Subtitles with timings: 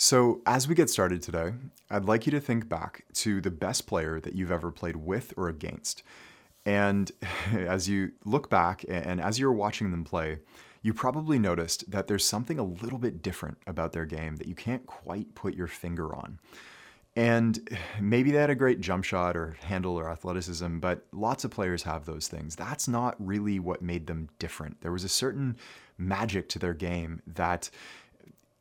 [0.00, 1.54] So, as we get started today,
[1.90, 5.34] I'd like you to think back to the best player that you've ever played with
[5.36, 6.04] or against.
[6.64, 7.10] And
[7.52, 10.38] as you look back and as you're watching them play,
[10.82, 14.54] you probably noticed that there's something a little bit different about their game that you
[14.54, 16.38] can't quite put your finger on.
[17.16, 17.68] And
[18.00, 21.82] maybe they had a great jump shot or handle or athleticism, but lots of players
[21.82, 22.54] have those things.
[22.54, 24.80] That's not really what made them different.
[24.80, 25.56] There was a certain
[25.98, 27.68] magic to their game that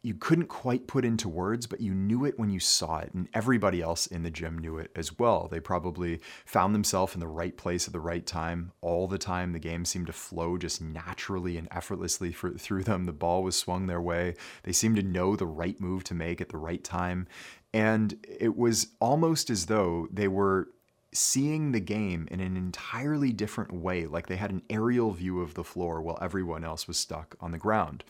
[0.08, 3.14] you couldn't quite put into words, but you knew it when you saw it.
[3.14, 5.50] And everybody else in the gym knew it as well.
[5.52, 9.52] They probably found themselves in the right place at the right time all the time.
[9.52, 13.06] The game seemed to flow just naturally and effortlessly for, through them.
[13.06, 14.36] The ball was swung their way.
[14.64, 17.28] They seemed to know the right move to make at the right time.
[17.74, 20.70] And it was almost as though they were
[21.12, 25.56] seeing the game in an entirely different way, like they had an aerial view of
[25.56, 28.06] the floor while everyone else was stuck on the ground.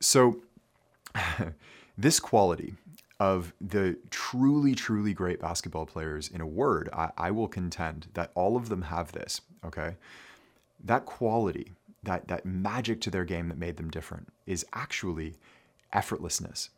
[0.00, 0.40] So,
[1.98, 2.74] this quality
[3.20, 8.32] of the truly, truly great basketball players, in a word, I, I, will contend that
[8.34, 9.96] all of them have this, okay?
[10.82, 15.36] That quality, that, that magic to their game that made them different is actually
[15.94, 16.70] effortlessness,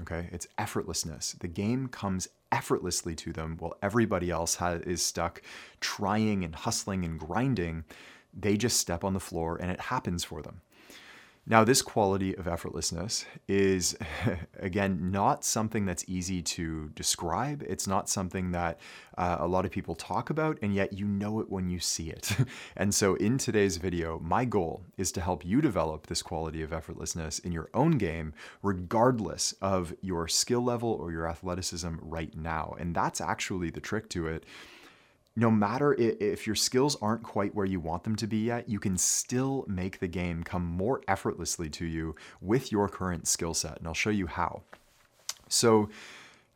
[0.00, 0.28] okay?
[0.32, 1.38] It's effortlessness.
[1.38, 5.42] The game comes effortlessly to them while everybody else has, is stuck
[5.80, 7.84] trying and hustling and grinding.
[8.32, 10.62] They just step on the floor and it happens for them.
[11.44, 13.96] Now, this quality of effortlessness is,
[14.60, 17.64] again, not something that's easy to describe.
[17.66, 18.78] It's not something that
[19.18, 22.10] uh, a lot of people talk about, and yet you know it when you see
[22.10, 22.36] it.
[22.76, 26.70] and so, in today's video, my goal is to help you develop this quality of
[26.70, 32.76] effortlessness in your own game, regardless of your skill level or your athleticism right now.
[32.78, 34.46] And that's actually the trick to it
[35.34, 38.78] no matter if your skills aren't quite where you want them to be yet, you
[38.78, 43.78] can still make the game come more effortlessly to you with your current skill set.
[43.78, 44.62] And I'll show you how.
[45.48, 45.88] So,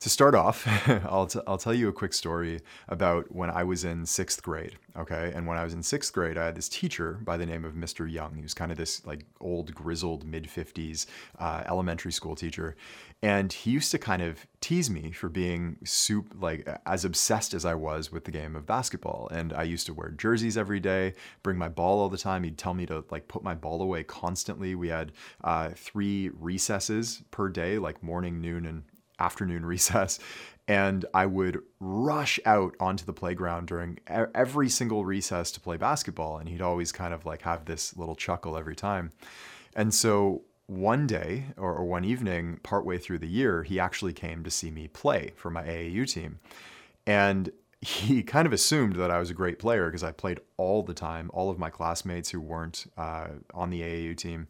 [0.01, 0.67] to start off,
[1.09, 4.77] I'll, t- I'll tell you a quick story about when I was in sixth grade.
[4.97, 5.33] Okay.
[5.35, 7.75] And when I was in sixth grade, I had this teacher by the name of
[7.75, 8.11] Mr.
[8.11, 8.35] Young.
[8.35, 11.07] He was kind of this like old, grizzled, mid 50s
[11.39, 12.77] uh, elementary school teacher.
[13.23, 17.65] And he used to kind of tease me for being soup, like as obsessed as
[17.65, 19.29] I was with the game of basketball.
[19.33, 22.43] And I used to wear jerseys every day, bring my ball all the time.
[22.43, 24.75] He'd tell me to like put my ball away constantly.
[24.75, 25.13] We had
[25.43, 28.83] uh, three recesses per day, like morning, noon, and
[29.19, 30.19] afternoon recess
[30.69, 36.39] and I would rush out onto the playground during every single recess to play basketball.
[36.39, 39.13] And he'd always kind of like have this little chuckle every time.
[39.77, 44.51] And so one day or, one evening, partway through the year, he actually came to
[44.51, 46.41] see me play for my AAU team.
[47.07, 50.83] And he kind of assumed that I was a great player because I played all
[50.83, 51.31] the time.
[51.33, 54.49] All of my classmates who weren't uh, on the AAU team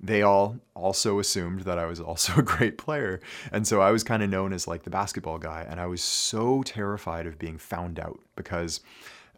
[0.00, 3.20] they all also assumed that I was also a great player.
[3.52, 5.66] And so I was kind of known as like the basketball guy.
[5.68, 8.80] And I was so terrified of being found out because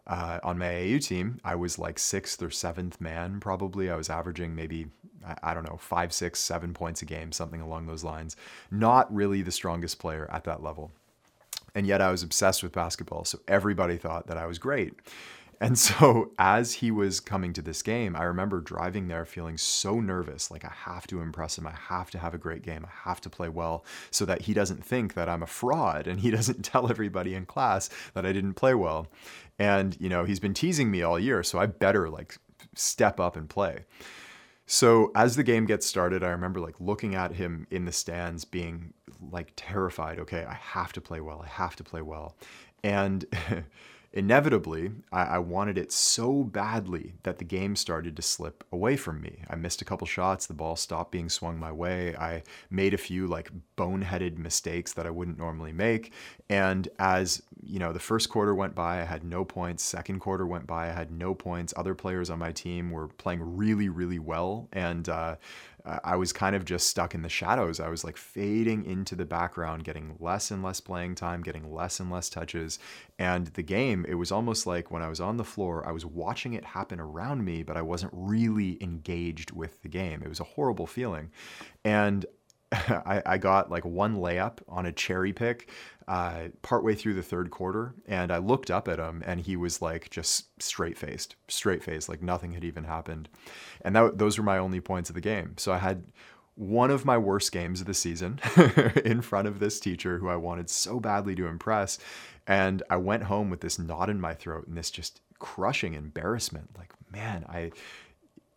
[0.07, 3.89] uh, on my AAU team, I was like sixth or seventh man, probably.
[3.89, 4.87] I was averaging maybe,
[5.43, 8.35] I don't know, five, six, seven points a game, something along those lines.
[8.71, 10.91] Not really the strongest player at that level.
[11.75, 13.25] And yet I was obsessed with basketball.
[13.25, 14.93] So everybody thought that I was great.
[15.59, 19.99] And so, as he was coming to this game, I remember driving there feeling so
[19.99, 21.67] nervous like, I have to impress him.
[21.67, 22.85] I have to have a great game.
[22.85, 26.19] I have to play well so that he doesn't think that I'm a fraud and
[26.19, 29.07] he doesn't tell everybody in class that I didn't play well.
[29.59, 32.37] And, you know, he's been teasing me all year, so I better like
[32.75, 33.85] step up and play.
[34.67, 38.43] So as the game gets started, I remember like looking at him in the stands
[38.43, 38.93] being
[39.31, 40.19] like terrified.
[40.19, 41.41] Okay, I have to play well.
[41.41, 42.35] I have to play well.
[42.83, 43.25] And
[44.13, 49.21] Inevitably, I, I, wanted it so badly that the game started to slip away from
[49.21, 49.43] me.
[49.49, 52.15] I missed a couple shots, the ball stopped being swung my way.
[52.15, 56.13] I made a few like boneheaded mistakes that I wouldn't normally make.
[56.49, 59.83] And as you know, the first quarter went by, I had no points.
[59.83, 61.73] Second quarter went by, I had no points.
[61.75, 65.35] Other players on my team were playing really, really well, and uh,
[66.03, 67.79] I was kind of just stuck in the shadows.
[67.79, 71.99] I was like fading into the background, getting less and less playing time, getting less
[71.99, 72.79] and less touches.
[73.17, 76.05] And the game, it was almost like when I was on the floor, I was
[76.05, 80.21] watching it happen around me, but I wasn't really engaged with the game.
[80.23, 81.31] It was a horrible feeling.
[81.85, 82.25] And
[82.71, 85.69] I, I, got like one layup on a cherry pick
[86.07, 89.81] uh, partway through the third quarter, and I looked up at him, and he was
[89.81, 93.27] like just straight faced, straight faced, like nothing had even happened.
[93.81, 95.55] And that, those were my only points of the game.
[95.57, 96.03] So I had
[96.55, 98.39] one of my worst games of the season
[99.05, 101.99] in front of this teacher who I wanted so badly to impress.
[102.47, 106.69] And I went home with this knot in my throat and this just crushing embarrassment.
[106.77, 107.71] Like, man, I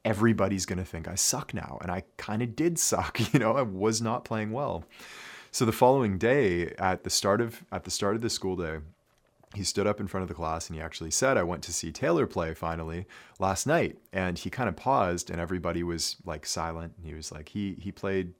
[0.05, 1.79] everybody's going to think I suck now.
[1.83, 4.85] And I kind of did suck, you know, I was not playing well.
[5.53, 8.79] So the following day, at the start of at the start of the school day,
[9.55, 11.73] he stood up in front of the class and he actually said, I went to
[11.73, 13.07] see Taylor play finally
[13.41, 13.99] last night.
[14.13, 16.95] And he kind of paused and everybody was like silent.
[16.97, 18.33] And he was like, he, he played,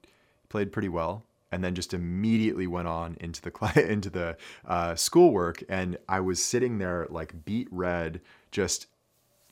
[0.49, 1.25] played pretty well.
[1.51, 5.65] And then just immediately went on into the into the uh, schoolwork.
[5.69, 8.21] And I was sitting there like beet red,
[8.53, 8.87] just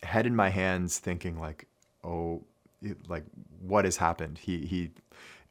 [0.05, 1.67] head in my hands thinking like,
[2.05, 2.45] oh,
[3.09, 3.25] like
[3.61, 4.39] what has happened?
[4.39, 4.91] He, he,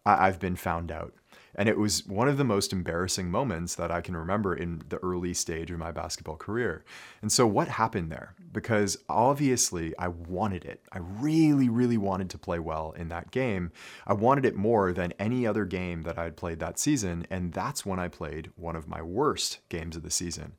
[0.05, 1.13] I, I've been found out.
[1.57, 4.97] And it was one of the most embarrassing moments that I can remember in the
[4.97, 6.85] early stage of my basketball career.
[7.23, 8.35] And so, what happened there?
[8.53, 10.83] Because obviously, I wanted it.
[10.91, 13.71] I really, really wanted to play well in that game.
[14.05, 17.25] I wanted it more than any other game that I had played that season.
[17.31, 20.53] And that's when I played one of my worst games of the season.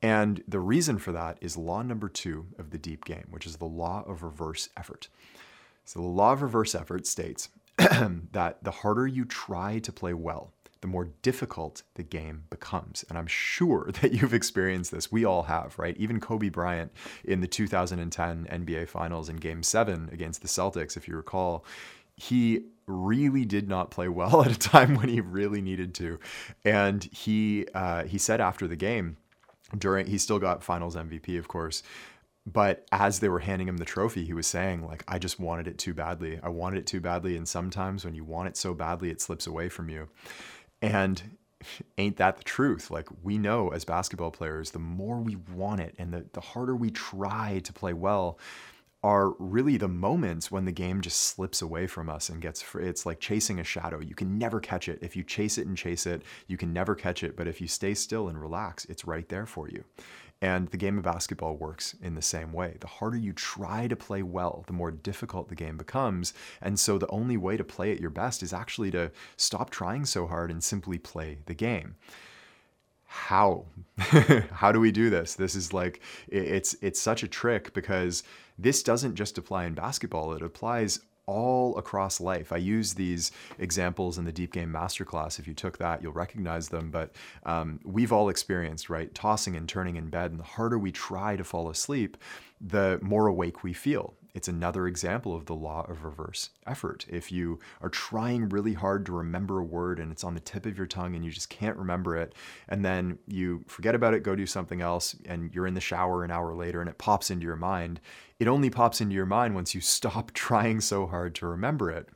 [0.00, 3.56] And the reason for that is law number two of the deep game, which is
[3.56, 5.08] the law of reverse effort.
[5.84, 7.48] So, the law of reverse effort states
[8.32, 13.04] that the harder you try to play well, the more difficult the game becomes.
[13.08, 15.10] And I'm sure that you've experienced this.
[15.10, 15.96] We all have, right?
[15.96, 16.92] Even Kobe Bryant
[17.24, 21.64] in the 2010 NBA Finals in Game 7 against the Celtics, if you recall,
[22.16, 26.18] he really did not play well at a time when he really needed to.
[26.64, 29.16] And he uh, he said after the game,
[29.76, 31.82] during he still got Finals MVP, of course
[32.46, 35.66] but as they were handing him the trophy, he was saying, like, I just wanted
[35.66, 36.38] it too badly.
[36.42, 37.36] I wanted it too badly.
[37.36, 40.08] And sometimes when you want it so badly, it slips away from you.
[40.82, 41.38] And
[41.98, 42.90] ain't that the truth?
[42.90, 46.76] Like, we know as basketball players, the more we want it and the, the harder
[46.76, 48.38] we try to play well,
[49.02, 53.04] are really the moments when the game just slips away from us and gets it's
[53.04, 56.06] like chasing a shadow you can never catch it if you chase it and chase
[56.06, 59.28] it you can never catch it but if you stay still and relax it's right
[59.28, 59.84] there for you
[60.44, 62.76] and the game of basketball works in the same way.
[62.80, 66.34] The harder you try to play well, the more difficult the game becomes.
[66.60, 70.04] And so the only way to play at your best is actually to stop trying
[70.04, 71.96] so hard and simply play the game
[73.06, 73.64] how
[74.50, 78.24] how do we do this this is like it's it's such a trick because
[78.58, 82.52] this doesn't just apply in basketball it applies all across life.
[82.52, 85.38] I use these examples in the Deep Game Masterclass.
[85.38, 86.90] If you took that, you'll recognize them.
[86.90, 87.12] But
[87.44, 89.14] um, we've all experienced, right?
[89.14, 90.30] Tossing and turning in bed.
[90.30, 92.16] And the harder we try to fall asleep,
[92.60, 94.14] the more awake we feel.
[94.34, 97.06] It's another example of the law of reverse effort.
[97.08, 100.66] If you are trying really hard to remember a word and it's on the tip
[100.66, 102.34] of your tongue and you just can't remember it,
[102.68, 106.24] and then you forget about it, go do something else, and you're in the shower
[106.24, 108.00] an hour later and it pops into your mind,
[108.40, 112.08] it only pops into your mind once you stop trying so hard to remember it.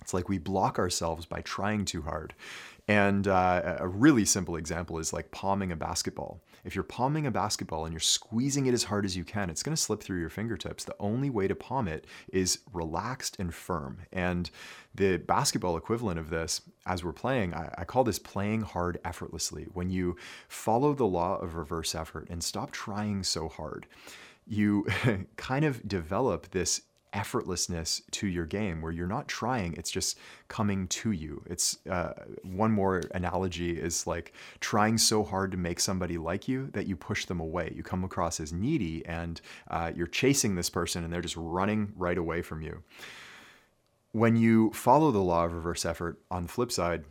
[0.00, 2.34] It's like we block ourselves by trying too hard.
[2.88, 6.40] And uh, a really simple example is like palming a basketball.
[6.64, 9.62] If you're palming a basketball and you're squeezing it as hard as you can, it's
[9.62, 10.84] going to slip through your fingertips.
[10.84, 13.98] The only way to palm it is relaxed and firm.
[14.12, 14.50] And
[14.94, 19.66] the basketball equivalent of this, as we're playing, I, I call this playing hard effortlessly.
[19.72, 20.16] When you
[20.48, 23.86] follow the law of reverse effort and stop trying so hard,
[24.46, 24.86] you
[25.36, 26.82] kind of develop this
[27.12, 30.18] effortlessness to your game where you're not trying it's just
[30.48, 31.42] coming to you.
[31.46, 32.12] It's uh,
[32.42, 36.96] one more analogy is like trying so hard to make somebody like you that you
[36.96, 37.72] push them away.
[37.74, 41.92] You come across as needy and uh, you're chasing this person and they're just running
[41.96, 42.82] right away from you.
[44.12, 47.04] When you follow the law of reverse effort on the flip side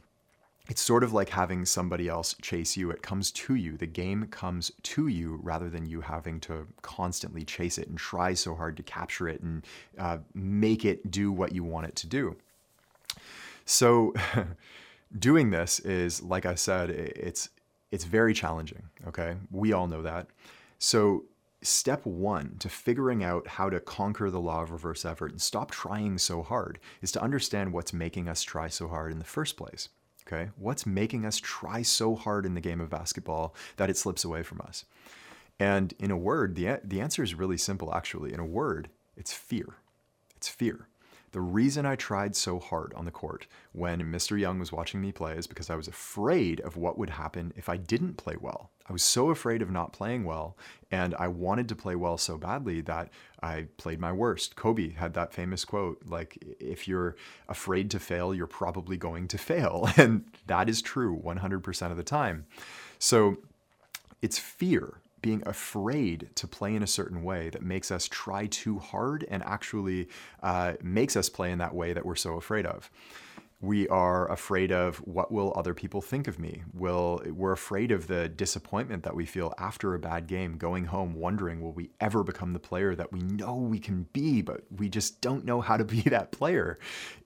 [0.70, 2.92] it's sort of like having somebody else chase you.
[2.92, 3.78] It comes to you.
[3.78, 8.34] The game comes to you rather than you having to constantly chase it and try
[8.34, 9.66] so hard to capture it and
[9.98, 12.36] uh, make it do what you want it to do.
[13.66, 14.14] So,
[15.20, 17.50] doing this is, like I said, it's
[17.92, 18.84] it's very challenging.
[19.08, 20.28] Okay, we all know that.
[20.80, 21.26] So,
[21.62, 25.70] step one to figuring out how to conquer the law of reverse effort and stop
[25.72, 29.58] trying so hard is to understand what's making us try so hard in the first
[29.58, 29.90] place.
[30.32, 34.24] Okay, what's making us try so hard in the game of basketball that it slips
[34.24, 34.86] away from us?
[35.60, 38.34] And in a word, the, the answer is really simple actually.
[38.34, 39.76] In a word, it's fear.
[40.38, 40.88] It's fear.
[41.34, 44.40] The reason I tried so hard on the court when Mr.
[44.40, 47.70] Young was watching me play is because I was afraid of what would happen if
[47.70, 48.72] I didn't play well.
[48.92, 50.58] I was so afraid of not playing well,
[50.92, 53.10] and I wanted to play well so badly that
[53.42, 54.58] I played my worst.
[54.58, 57.16] Kobe had that famous quote like, if you're
[57.48, 59.90] afraid to fail, you're probably going to fail.
[59.98, 62.48] And that is true 100% of the time.
[63.00, 63.38] So
[64.22, 68.80] it's fear being afraid to play in a certain way that makes us try too
[68.80, 70.10] hard and actually
[70.44, 72.92] uh, makes us play in that way that we're so afraid of.
[73.62, 76.64] We are afraid of what will other people think of me.
[76.74, 81.14] Will we're afraid of the disappointment that we feel after a bad game going home
[81.14, 84.90] wondering will we ever become the player that we know we can be but we
[84.90, 86.80] just don't know how to be that player?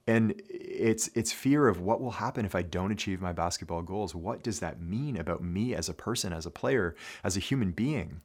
[0.07, 4.13] And it's it's fear of what will happen if I don't achieve my basketball goals.
[4.13, 7.71] What does that mean about me as a person as a player as a human
[7.71, 8.21] being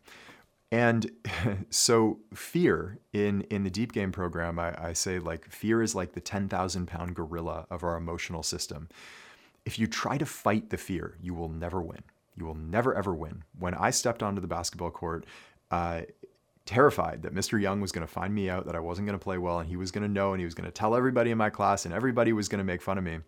[0.72, 1.10] and
[1.70, 6.12] so fear in in the deep game program, I, I say like fear is like
[6.12, 8.88] the 10,000 pound gorilla of our emotional system.
[9.64, 12.02] If you try to fight the fear, you will never win.
[12.36, 13.44] You will never ever win.
[13.58, 15.26] When I stepped onto the basketball court,
[15.70, 16.02] uh,
[16.66, 17.60] terrified that Mr.
[17.60, 19.68] Young was going to find me out, that I wasn't going to play well, and
[19.68, 21.84] he was going to know, and he was going to tell everybody in my class,
[21.84, 23.18] and everybody was going to make fun of me.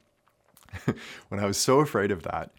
[1.28, 2.52] when I was so afraid of that,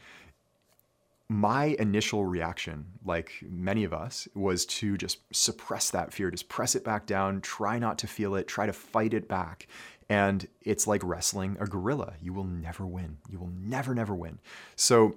[1.34, 6.76] my initial reaction, like many of us, was to just suppress that fear, just press
[6.76, 9.68] it back down, try not to feel it, try to fight it back.
[10.10, 12.14] And it's like wrestling a gorilla.
[12.22, 13.18] You will never win.
[13.30, 14.40] You will never, never win.
[14.76, 15.16] So,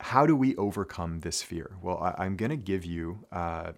[0.00, 1.76] how do we overcome this fear?
[1.80, 3.72] Well, I, am going to give you uh,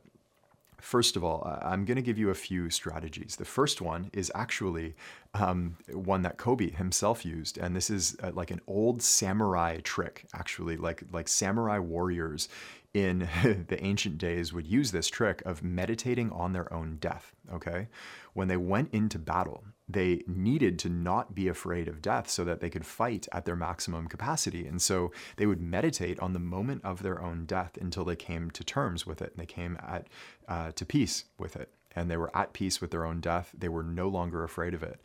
[0.81, 3.37] First of all, I'm going to give you a few strategies.
[3.37, 4.95] The first one is actually
[5.35, 10.27] um, one that Kobe himself used, and this is uh, like an old samurai trick.
[10.33, 12.49] Actually, like like samurai warriors
[12.95, 13.29] in
[13.69, 17.35] the ancient days would use this trick of meditating on their own death.
[17.53, 17.89] Okay,
[18.35, 22.61] when they went into battle, they needed to not be afraid of death so that
[22.61, 24.67] they could fight at their maximum capacity.
[24.67, 28.51] And so they would meditate on the moment of their own death until they came
[28.51, 30.07] to terms with it and they came at
[30.47, 31.73] uh, to peace with it.
[31.97, 33.51] And they were at peace with their own death.
[33.57, 35.01] They were no longer afraid of it.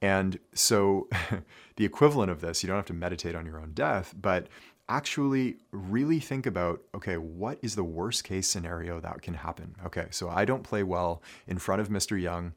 [0.00, 1.08] And so
[1.76, 4.48] the equivalent of this, you don't have to meditate on your own death, but
[4.88, 9.74] actually really think about okay, what is the worst case scenario that can happen?
[9.84, 12.20] Okay, so I don't play well in front of Mr.
[12.20, 12.52] Young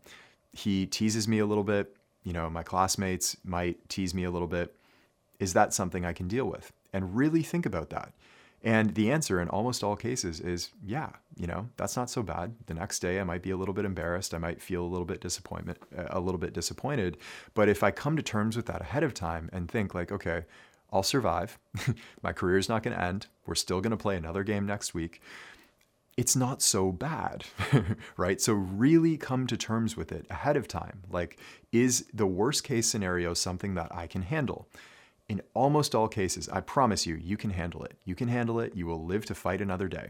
[0.57, 1.95] he teases me a little bit.
[2.23, 4.75] You know, my classmates might tease me a little bit.
[5.39, 6.71] Is that something I can deal with?
[6.91, 8.13] And really think about that.
[8.63, 12.55] And the answer in almost all cases is yeah, you know, that's not so bad.
[12.65, 15.05] The next day I might be a little bit embarrassed, I might feel a little
[15.05, 17.17] bit disappointment, a little bit disappointed,
[17.53, 20.45] but if I come to terms with that ahead of time and think like, okay,
[20.91, 21.59] I'll survive.
[22.23, 23.27] My career's not going to end.
[23.45, 25.21] We're still going to play another game next week
[26.17, 27.45] it's not so bad,
[28.17, 28.41] right?
[28.41, 31.03] So really come to terms with it ahead of time.
[31.11, 31.37] Like,
[31.71, 34.67] is the worst case scenario something that I can handle?
[35.29, 37.93] In almost all cases, I promise you, you can handle it.
[38.03, 38.75] You can handle it.
[38.75, 40.09] You will live to fight another day.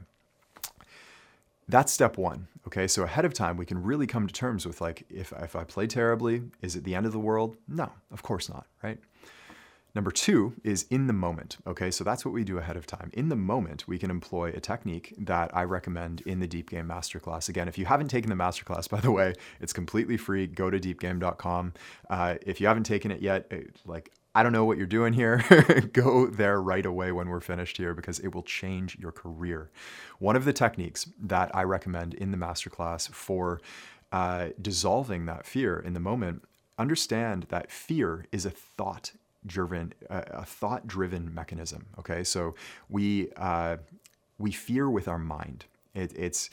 [1.68, 2.48] That's step one.
[2.68, 5.56] Okay, so ahead of time, we can really come to terms with like, if, if
[5.56, 7.58] I play terribly, is it the end of the world?
[7.68, 9.00] No, of course not, right?
[9.98, 11.58] Number two is in the moment.
[11.66, 13.10] Okay, so that's what we do ahead of time.
[13.14, 16.88] In the moment, we can employ a technique that I recommend in the Deep Game
[16.88, 17.50] Masterclass.
[17.50, 20.46] Again, if you haven't taken the masterclass, by the way, it's completely free.
[20.46, 21.74] Go to deepgame.com.
[22.12, 25.14] Uh, if you haven't taken it yet, it, like I don't know what you're doing
[25.14, 25.44] here.
[25.94, 29.72] Go there right away when we're finished here because it will change your career.
[30.20, 33.62] One of the techniques that I recommend in the masterclass for
[34.12, 36.44] uh, dissolving that fear in the moment
[36.78, 39.14] understand that fear is a thought
[39.48, 41.88] driven, a thought driven mechanism.
[42.00, 42.56] Okay, so
[42.90, 43.78] we uh,
[44.38, 45.66] we fear with our mind.
[45.96, 46.50] It, it's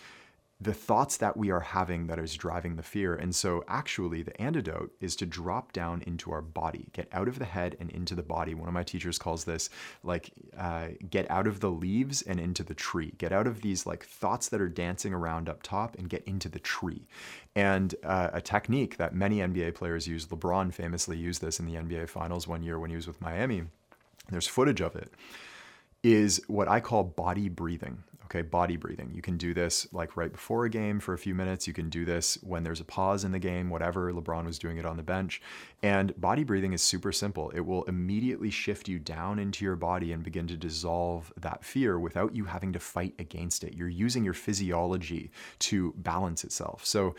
[0.60, 3.14] the thoughts that we are having that is driving the fear.
[3.14, 7.38] And so, actually, the antidote is to drop down into our body, get out of
[7.38, 8.54] the head and into the body.
[8.54, 9.68] One of my teachers calls this
[10.02, 13.12] like uh, get out of the leaves and into the tree.
[13.18, 16.48] Get out of these like thoughts that are dancing around up top and get into
[16.48, 17.06] the tree.
[17.56, 21.74] And uh, a technique that many NBA players use, LeBron famously used this in the
[21.74, 23.64] NBA Finals one year when he was with Miami.
[24.30, 25.12] There's footage of it
[26.04, 28.04] is what I call body breathing.
[28.34, 29.12] Okay, body breathing.
[29.14, 31.68] You can do this like right before a game for a few minutes.
[31.68, 34.12] You can do this when there's a pause in the game, whatever.
[34.12, 35.40] LeBron was doing it on the bench.
[35.84, 37.50] And body breathing is super simple.
[37.50, 42.00] It will immediately shift you down into your body and begin to dissolve that fear
[42.00, 43.74] without you having to fight against it.
[43.74, 46.84] You're using your physiology to balance itself.
[46.84, 47.14] So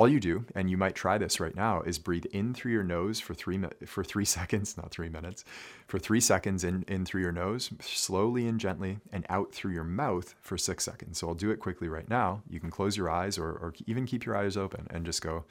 [0.00, 2.82] all you do, and you might try this right now, is breathe in through your
[2.82, 5.44] nose for three for three seconds, not three minutes,
[5.88, 9.84] for three seconds in, in through your nose, slowly and gently, and out through your
[9.84, 11.18] mouth for six seconds.
[11.18, 12.40] So I'll do it quickly right now.
[12.48, 15.44] You can close your eyes or, or even keep your eyes open and just go.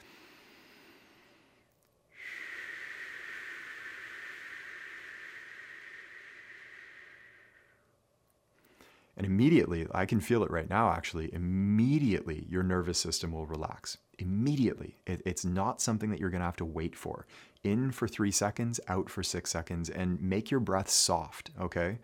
[9.20, 13.98] And immediately, I can feel it right now actually, immediately your nervous system will relax
[14.18, 14.96] immediately.
[15.06, 17.26] It, it's not something that you're going to have to wait for.
[17.62, 21.50] In for three seconds, out for six seconds, and make your breath soft.
[21.60, 21.98] Okay.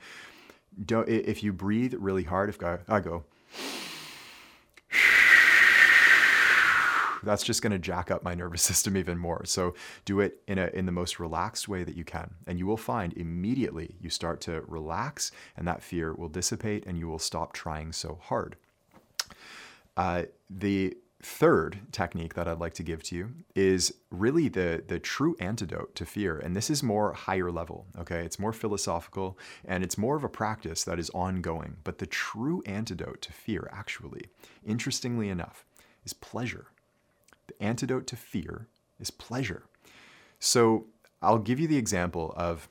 [0.85, 3.25] Don't, if you breathe really hard, if I, I go,
[7.27, 9.45] that's just going to jack up my nervous system even more.
[9.45, 12.67] So do it in a in the most relaxed way that you can, and you
[12.67, 17.19] will find immediately you start to relax, and that fear will dissipate, and you will
[17.19, 18.57] stop trying so hard.
[19.97, 24.99] Uh, the third technique that I'd like to give to you is really the the
[24.99, 29.83] true antidote to fear and this is more higher level okay it's more philosophical and
[29.83, 34.27] it's more of a practice that is ongoing but the true antidote to fear actually
[34.65, 35.65] interestingly enough
[36.05, 36.67] is pleasure
[37.47, 39.65] the antidote to fear is pleasure.
[40.39, 40.87] So
[41.23, 42.69] I'll give you the example of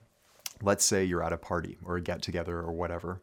[0.62, 3.22] let's say you're at a party or a get together or whatever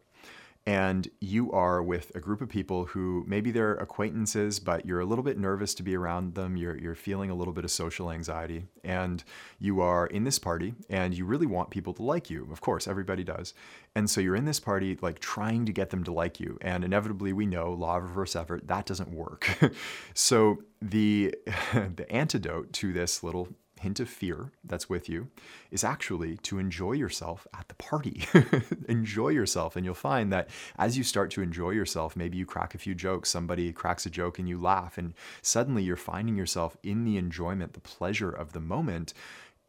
[0.65, 5.05] and you are with a group of people who maybe they're acquaintances, but you're a
[5.05, 6.57] little bit nervous to be around them.
[6.57, 9.25] You're, you're feeling a little bit of social anxiety, and
[9.59, 12.49] you are in this party, and you really want people to like you.
[12.53, 13.55] Of course, everybody does.
[13.97, 16.59] And so you're in this party, like trying to get them to like you.
[16.61, 19.59] And inevitably, we know law of reverse effort, that doesn't work.
[20.15, 21.35] so the,
[21.73, 23.49] the antidote to this little
[23.83, 25.29] hint of fear that's with you
[25.71, 28.25] is actually to enjoy yourself at the party.
[28.89, 29.77] enjoy yourself.
[29.77, 30.49] And you'll find that
[30.79, 34.11] as you start to enjoy yourself, maybe you crack a few jokes, somebody cracks a
[34.11, 38.53] joke and you laugh, and suddenly you're finding yourself in the enjoyment, the pleasure of
[38.53, 39.15] the moment.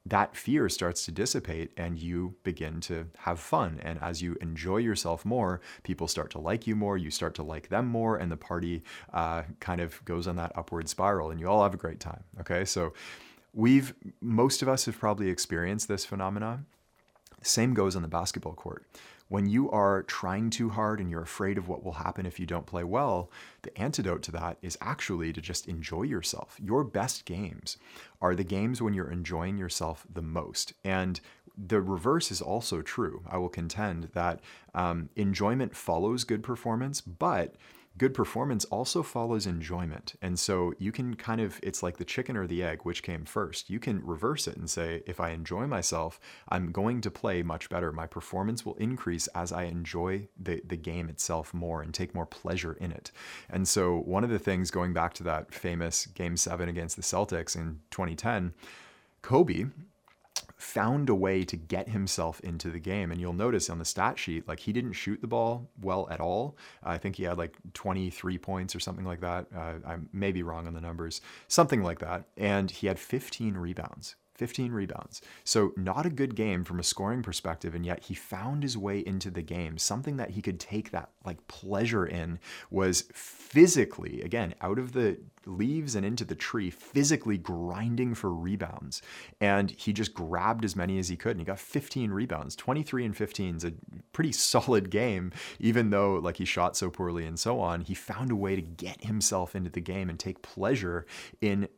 [0.05, 3.79] That fear starts to dissipate and you begin to have fun.
[3.81, 7.43] And as you enjoy yourself more, people start to like you more, you start to
[7.43, 11.39] like them more, and the party uh, kind of goes on that upward spiral and
[11.39, 12.23] you all have a great time.
[12.41, 12.65] Okay.
[12.65, 12.93] So,
[13.53, 16.65] We've, most of us have probably experienced this phenomenon.
[17.41, 18.85] Same goes on the basketball court.
[19.29, 22.45] When you are trying too hard and you're afraid of what will happen if you
[22.45, 23.31] don't play well,
[23.63, 26.57] the antidote to that is actually to just enjoy yourself.
[26.63, 27.77] Your best games
[28.21, 30.73] are the games when you're enjoying yourself the most.
[30.83, 31.19] And
[31.57, 33.23] the reverse is also true.
[33.27, 34.39] I will contend that
[34.73, 37.55] um, enjoyment follows good performance, but
[37.97, 40.15] good performance also follows enjoyment.
[40.21, 43.25] And so you can kind of, it's like the chicken or the egg, which came
[43.25, 43.69] first.
[43.69, 46.19] You can reverse it and say, if I enjoy myself,
[46.49, 47.91] I'm going to play much better.
[47.91, 52.25] My performance will increase as I enjoy the, the game itself more and take more
[52.25, 53.11] pleasure in it.
[53.49, 57.03] And so one of the things going back to that famous game seven against the
[57.03, 58.53] Celtics in 2010,
[59.21, 59.65] Kobe
[60.73, 63.11] found a way to get himself into the game.
[63.11, 66.19] And you'll notice on the stat sheet, like he didn't shoot the ball well at
[66.19, 66.57] all.
[66.81, 69.45] I think he had like 23 points or something like that.
[69.55, 72.25] Uh, I may be wrong on the numbers, something like that.
[72.37, 74.15] And he had 15 rebounds.
[74.43, 75.21] 15 rebounds.
[75.45, 78.99] So, not a good game from a scoring perspective, and yet he found his way
[78.99, 79.77] into the game.
[79.77, 85.17] Something that he could take that like pleasure in was physically, again, out of the
[85.45, 89.01] leaves and into the tree, physically grinding for rebounds.
[89.39, 92.53] And he just grabbed as many as he could, and he got 15 rebounds.
[92.57, 93.71] 23 and 15 is a
[94.11, 97.79] pretty solid game, even though like he shot so poorly and so on.
[97.79, 101.05] He found a way to get himself into the game and take pleasure
[101.39, 101.69] in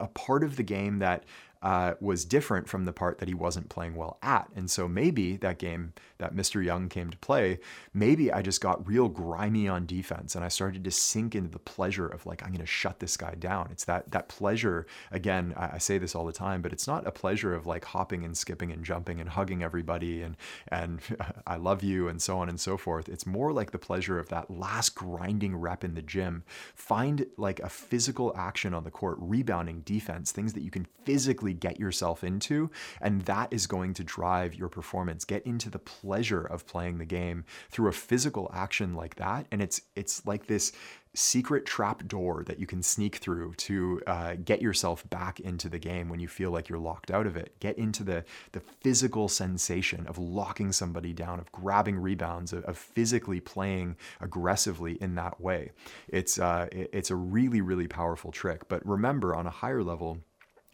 [0.00, 1.24] a part of the game that
[1.62, 4.48] uh, was different from the part that he wasn't playing well at.
[4.56, 6.64] And so maybe that game that Mr.
[6.64, 7.58] Young came to play,
[7.92, 11.58] maybe I just got real grimy on defense and I started to sink into the
[11.58, 13.68] pleasure of like, I'm going to shut this guy down.
[13.70, 14.86] It's that, that pleasure.
[15.10, 17.84] Again, I, I say this all the time, but it's not a pleasure of like
[17.84, 20.36] hopping and skipping and jumping and hugging everybody and,
[20.68, 21.00] and
[21.46, 23.08] I love you and so on and so forth.
[23.08, 26.42] It's more like the pleasure of that last grinding rep in the gym.
[26.74, 31.49] Find like a physical action on the court, rebounding, defense, things that you can physically
[31.54, 32.70] get yourself into.
[33.00, 35.24] And that is going to drive your performance.
[35.24, 39.46] Get into the pleasure of playing the game through a physical action like that.
[39.50, 40.72] And it's it's like this
[41.14, 45.78] secret trap door that you can sneak through to uh, get yourself back into the
[45.78, 47.58] game when you feel like you're locked out of it.
[47.60, 52.78] Get into the the physical sensation of locking somebody down, of grabbing rebounds, of, of
[52.78, 55.72] physically playing aggressively in that way.
[56.08, 58.68] It's uh, it's a really really powerful trick.
[58.68, 60.18] But remember, on a higher level,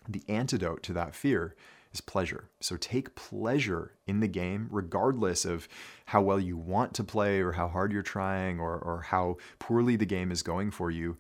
[0.09, 1.55] the antidote to that fear
[1.97, 2.51] is pleasure.
[2.61, 5.69] So take pleasure in the game, regardless of
[6.07, 9.97] how well you want to play or how hard you're trying or, or how poorly
[9.97, 11.17] the game is going for you.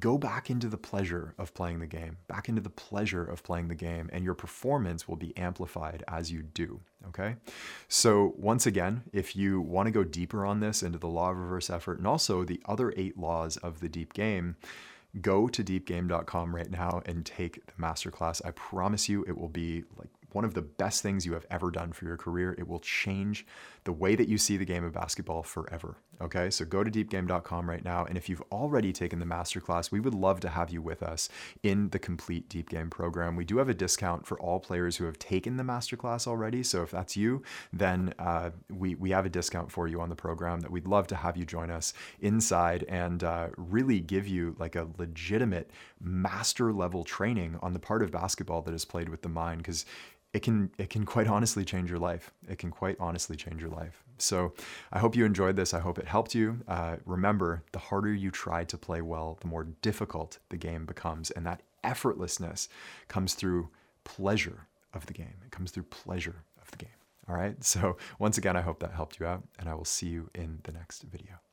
[0.00, 3.68] Go back into the pleasure of playing the game, back into the pleasure of playing
[3.68, 6.80] the game, and your performance will be amplified as you do.
[7.08, 7.36] Okay.
[7.86, 11.36] So, once again, if you want to go deeper on this into the law of
[11.36, 14.56] reverse effort and also the other eight laws of the deep game,
[15.20, 18.40] go to deepgame.com right now and take the masterclass.
[18.44, 21.70] I promise you it will be like one of the best things you have ever
[21.70, 22.54] done for your career.
[22.58, 23.46] It will change
[23.84, 25.96] the way that you see the game of basketball forever.
[26.20, 28.04] Okay, so go to deepgame.com right now.
[28.04, 31.28] And if you've already taken the masterclass, we would love to have you with us
[31.62, 33.36] in the complete Deep Game program.
[33.36, 36.62] We do have a discount for all players who have taken the masterclass already.
[36.62, 37.42] So if that's you,
[37.72, 41.06] then uh, we, we have a discount for you on the program that we'd love
[41.08, 45.70] to have you join us inside and uh, really give you like a legitimate
[46.00, 49.58] master level training on the part of basketball that is played with the mind.
[49.58, 49.84] Because
[50.34, 52.32] it can it can quite honestly change your life.
[52.48, 54.02] It can quite honestly change your life.
[54.18, 54.52] So
[54.92, 55.72] I hope you enjoyed this.
[55.72, 56.60] I hope it helped you.
[56.66, 61.30] Uh, remember, the harder you try to play well, the more difficult the game becomes,
[61.30, 62.68] and that effortlessness
[63.06, 63.70] comes through
[64.02, 65.36] pleasure of the game.
[65.46, 66.98] It comes through pleasure of the game.
[67.28, 67.62] All right.
[67.64, 70.58] So once again, I hope that helped you out, and I will see you in
[70.64, 71.43] the next video.